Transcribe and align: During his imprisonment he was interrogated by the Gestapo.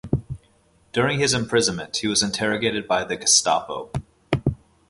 During 0.93 1.19
his 1.19 1.31
imprisonment 1.35 1.97
he 1.97 2.07
was 2.07 2.23
interrogated 2.23 2.87
by 2.87 3.03
the 3.03 3.15
Gestapo. 3.15 3.91